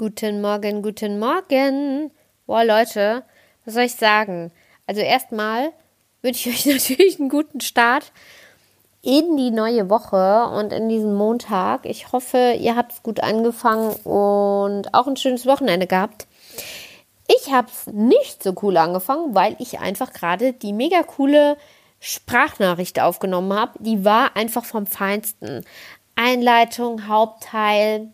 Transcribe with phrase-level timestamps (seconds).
[0.00, 2.12] Guten Morgen, guten Morgen.
[2.46, 3.24] Boah, Leute,
[3.64, 4.52] was soll ich sagen?
[4.86, 5.72] Also erstmal
[6.22, 8.12] wünsche ich euch natürlich einen guten Start
[9.02, 11.84] in die neue Woche und in diesen Montag.
[11.84, 16.28] Ich hoffe, ihr habt es gut angefangen und auch ein schönes Wochenende gehabt.
[17.26, 21.56] Ich habe es nicht so cool angefangen, weil ich einfach gerade die mega coole
[21.98, 23.72] Sprachnachricht aufgenommen habe.
[23.80, 25.64] Die war einfach vom Feinsten.
[26.14, 28.12] Einleitung, Hauptteil,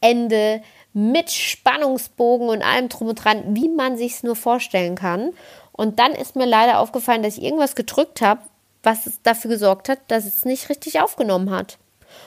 [0.00, 0.62] Ende
[0.94, 5.32] mit Spannungsbogen und allem drum und dran, wie man sich es nur vorstellen kann.
[5.72, 8.40] Und dann ist mir leider aufgefallen, dass ich irgendwas gedrückt habe,
[8.84, 11.78] was dafür gesorgt hat, dass es nicht richtig aufgenommen hat.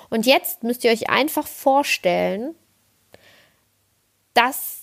[0.10, 2.56] Und jetzt müsst ihr euch einfach vorstellen,
[4.34, 4.82] dass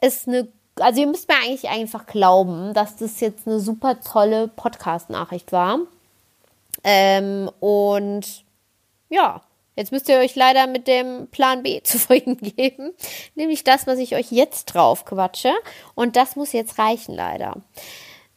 [0.00, 0.48] es eine,
[0.78, 5.78] also ihr müsst mir eigentlich einfach glauben, dass das jetzt eine super tolle Podcast-Nachricht war.
[6.84, 8.44] Ähm, und
[9.08, 9.40] ja,
[9.76, 12.92] Jetzt müsst ihr euch leider mit dem Plan B zufrieden geben,
[13.34, 15.52] nämlich das, was ich euch jetzt drauf quatsche.
[15.94, 17.62] Und das muss jetzt reichen, leider.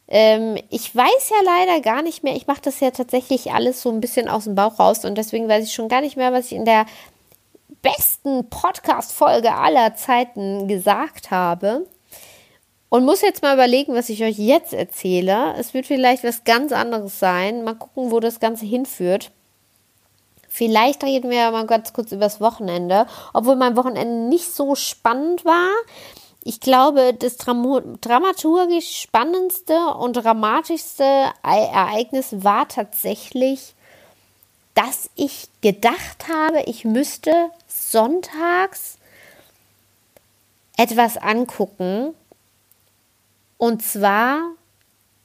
[0.06, 3.90] Ähm, ich weiß ja leider gar nicht mehr, ich mache das ja tatsächlich alles so
[3.90, 6.46] ein bisschen aus dem Bauch raus und deswegen weiß ich schon gar nicht mehr, was
[6.46, 6.84] ich in der
[7.80, 11.86] besten Podcast-Folge aller Zeiten gesagt habe.
[12.88, 15.54] Und muss jetzt mal überlegen, was ich euch jetzt erzähle.
[15.56, 17.62] Es wird vielleicht was ganz anderes sein.
[17.62, 19.30] Mal gucken, wo das Ganze hinführt.
[20.52, 25.44] Vielleicht reden wir mal ganz kurz über das Wochenende, obwohl mein Wochenende nicht so spannend
[25.44, 25.70] war.
[26.42, 31.04] Ich glaube, das Dram dramaturgisch spannendste und dramatischste
[31.44, 33.74] Ereignis war tatsächlich,
[34.74, 37.32] dass ich gedacht habe, ich müsste
[37.68, 38.98] sonntags
[40.76, 42.12] etwas angucken.
[43.56, 44.40] Und zwar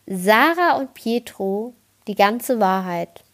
[0.05, 1.73] Sarah und Pietro,
[2.07, 3.24] die ganze Wahrheit.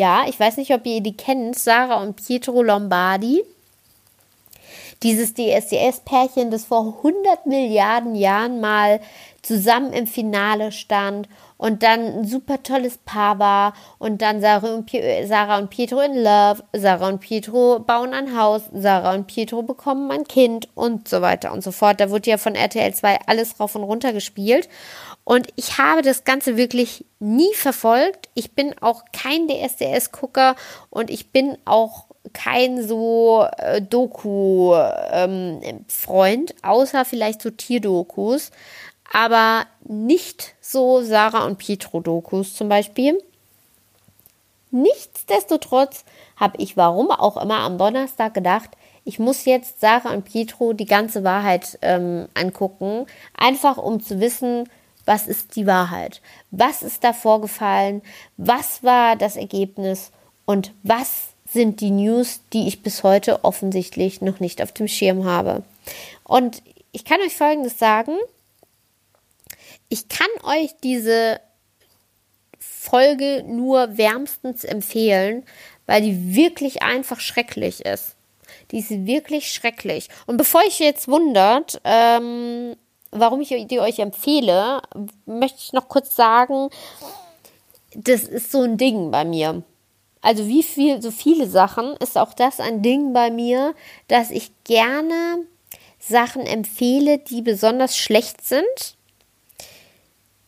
[0.00, 3.44] Ja, ich weiß nicht, ob ihr die kennt, Sarah und Pietro Lombardi.
[5.02, 9.00] Dieses DSDS-Pärchen, das vor 100 Milliarden Jahren mal
[9.42, 14.90] zusammen im Finale stand und dann ein super tolles Paar war und dann Sarah und,
[15.26, 20.10] Sarah und Pietro in Love, Sarah und Pietro bauen ein Haus, Sarah und Pietro bekommen
[20.10, 22.00] ein Kind und so weiter und so fort.
[22.00, 24.66] Da wurde ja von RTL 2 alles rauf und runter gespielt.
[25.30, 28.28] Und ich habe das Ganze wirklich nie verfolgt.
[28.34, 30.56] Ich bin auch kein DSDS-Gucker
[30.90, 38.50] und ich bin auch kein so äh, Doku-Freund, ähm, außer vielleicht so Tierdokus,
[39.12, 43.22] aber nicht so Sarah und Pietro-Dokus zum Beispiel.
[44.72, 46.04] Nichtsdestotrotz
[46.34, 48.70] habe ich, warum auch immer, am Donnerstag gedacht,
[49.04, 54.68] ich muss jetzt Sarah und Pietro die ganze Wahrheit ähm, angucken, einfach um zu wissen,
[55.10, 56.22] was ist die Wahrheit?
[56.52, 58.00] Was ist da vorgefallen?
[58.36, 60.12] Was war das Ergebnis?
[60.44, 65.24] Und was sind die News, die ich bis heute offensichtlich noch nicht auf dem Schirm
[65.24, 65.64] habe?
[66.22, 66.62] Und
[66.92, 68.16] ich kann euch Folgendes sagen.
[69.88, 71.40] Ich kann euch diese
[72.60, 75.42] Folge nur wärmstens empfehlen,
[75.86, 78.14] weil die wirklich einfach schrecklich ist.
[78.70, 80.08] Die ist wirklich schrecklich.
[80.26, 82.76] Und bevor ich jetzt wundert, ähm,
[83.10, 84.82] warum ich die euch empfehle,
[85.26, 86.70] möchte ich noch kurz sagen,
[87.94, 89.62] das ist so ein Ding bei mir.
[90.22, 93.74] Also wie viel, so viele Sachen ist auch das ein Ding bei mir,
[94.08, 95.44] dass ich gerne
[95.98, 98.96] Sachen empfehle, die besonders schlecht sind.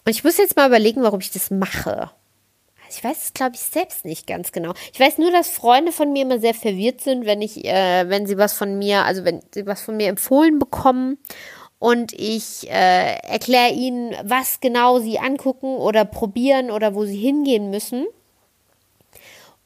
[0.05, 2.11] Und ich muss jetzt mal überlegen, warum ich das mache.
[2.85, 4.75] Also ich weiß es, glaube ich, selbst nicht ganz genau.
[4.93, 8.27] Ich weiß nur, dass Freunde von mir immer sehr verwirrt sind, wenn ich, äh, wenn
[8.27, 11.19] sie was von mir, also wenn sie was von mir empfohlen bekommen
[11.83, 17.71] und ich äh, erkläre ihnen, was genau sie angucken oder probieren oder wo sie hingehen
[17.71, 18.07] müssen.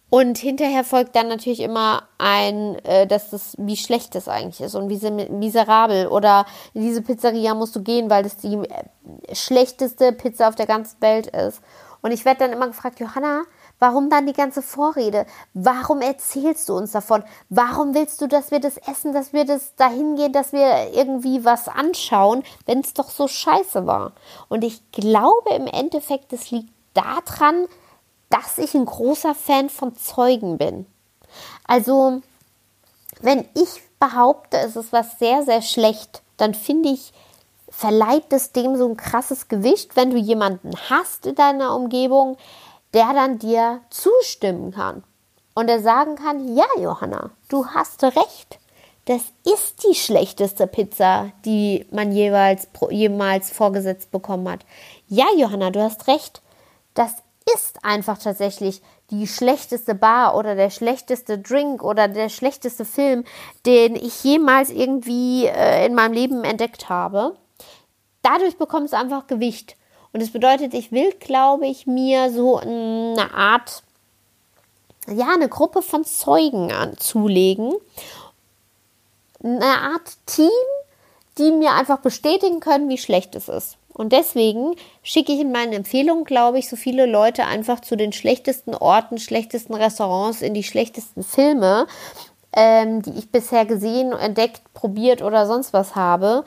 [0.09, 4.75] Und hinterher folgt dann natürlich immer ein, äh, dass das, wie schlecht das eigentlich ist
[4.75, 6.07] und wie miserabel.
[6.07, 10.67] Oder in diese Pizzeria musst du gehen, weil das die äh, schlechteste Pizza auf der
[10.67, 11.61] ganzen Welt ist.
[12.01, 13.43] Und ich werde dann immer gefragt, Johanna,
[13.79, 15.27] Warum dann die ganze Vorrede?
[15.53, 17.23] Warum erzählst du uns davon?
[17.51, 21.45] Warum willst du, dass wir das essen, dass wir das dahin gehen, dass wir irgendwie
[21.45, 24.13] was anschauen, wenn es doch so scheiße war?
[24.49, 27.67] Und ich glaube im Endeffekt, es liegt daran,
[28.31, 30.87] dass ich ein großer Fan von Zeugen bin.
[31.67, 32.23] Also,
[33.21, 37.13] wenn ich behaupte, es ist was sehr, sehr schlecht, dann finde ich,
[37.69, 42.37] verleiht es dem so ein krasses Gewicht, wenn du jemanden hast in deiner Umgebung,
[42.97, 45.05] der dann dir zustimmen kann
[45.55, 48.59] und der sagen kann, ja, Johanna, du hast recht.
[49.05, 54.61] Das ist die schlechteste Pizza, die man jeweils jemals vorgesetzt bekommen hat.
[55.09, 56.41] Ja, Johanna, du hast recht.
[56.95, 57.13] Das
[57.55, 63.25] ist einfach tatsächlich die schlechteste Bar oder der schlechteste Drink oder der schlechteste Film,
[63.67, 67.37] den ich jemals irgendwie äh, in meinem Leben entdeckt habe.
[68.23, 69.77] Dadurch bekommt es einfach Gewicht.
[70.17, 73.83] Und das bedeutet, ich will, glaube ich, mir so eine Art,
[75.15, 77.75] ja, eine Gruppe von Zeugen anzulegen.
[79.45, 80.49] Eine Art Team,
[81.37, 83.77] die mir einfach bestätigen können, wie schlecht es ist.
[83.93, 88.15] Und deswegen schicke ich in meinen Empfehlungen, glaube ich, so viele Leute einfach zu den
[88.15, 91.87] schlechtesten Orten, schlechtesten Restaurants, in die schlechtesten Filme,
[92.55, 96.47] ähm, die ich bisher gesehen, entdeckt, probiert oder sonst was habe,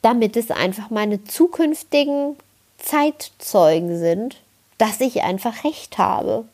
[0.00, 2.36] damit es einfach meine zukünftigen
[2.80, 4.36] Zeitzeugen sind,
[4.78, 6.44] dass ich einfach recht habe.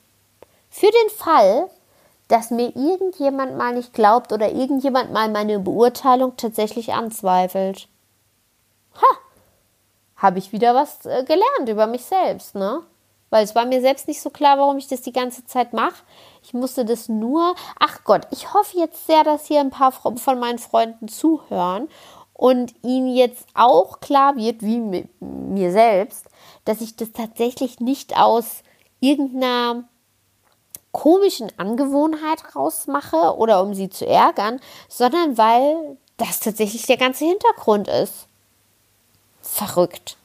[0.70, 1.70] Für den Fall,
[2.28, 7.88] dass mir irgendjemand mal nicht glaubt oder irgendjemand mal meine Beurteilung tatsächlich anzweifelt.
[8.96, 9.16] Ha!
[10.16, 12.82] Habe ich wieder was äh, gelernt über mich selbst, ne?
[13.30, 16.02] Weil es war mir selbst nicht so klar, warum ich das die ganze Zeit mache.
[16.42, 17.54] Ich musste das nur.
[17.78, 21.88] Ach Gott, ich hoffe jetzt sehr, dass hier ein paar von meinen Freunden zuhören
[22.32, 25.08] und ihnen jetzt auch klar wird, wie
[25.56, 26.26] mir selbst,
[26.64, 28.62] dass ich das tatsächlich nicht aus
[29.00, 29.84] irgendeiner
[30.92, 37.88] komischen Angewohnheit rausmache oder um sie zu ärgern, sondern weil das tatsächlich der ganze Hintergrund
[37.88, 38.26] ist.
[39.42, 40.16] Verrückt.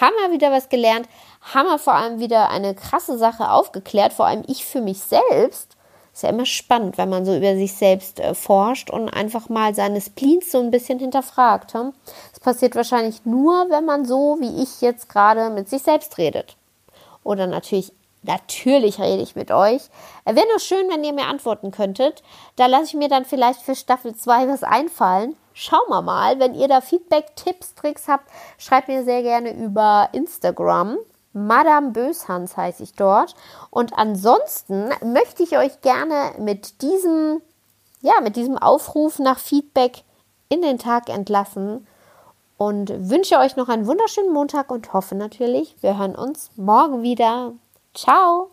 [0.00, 1.08] Haben wir wieder was gelernt,
[1.40, 5.75] haben wir vor allem wieder eine krasse Sache aufgeklärt, vor allem ich für mich selbst.
[6.16, 9.74] Ist ja immer spannend, wenn man so über sich selbst äh, forscht und einfach mal
[9.74, 11.74] seine Spleens so ein bisschen hinterfragt.
[11.74, 11.92] Hm?
[12.30, 16.56] Das passiert wahrscheinlich nur, wenn man so wie ich jetzt gerade mit sich selbst redet.
[17.22, 17.92] Oder natürlich
[18.22, 19.82] Natürlich rede ich mit euch.
[20.24, 22.22] Wäre nur schön, wenn ihr mir antworten könntet.
[22.56, 25.36] Da lasse ich mir dann vielleicht für Staffel 2 was einfallen.
[25.52, 26.40] Schauen wir mal.
[26.40, 28.28] Wenn ihr da Feedback, Tipps, Tricks habt,
[28.58, 30.96] schreibt mir sehr gerne über Instagram.
[31.36, 33.34] Madame Böshans heiße ich dort.
[33.70, 37.42] Und ansonsten möchte ich euch gerne mit diesem,
[38.00, 40.02] ja, mit diesem Aufruf nach Feedback
[40.48, 41.86] in den Tag entlassen
[42.56, 47.52] und wünsche euch noch einen wunderschönen Montag und hoffe natürlich, wir hören uns morgen wieder.
[47.94, 48.50] Ciao!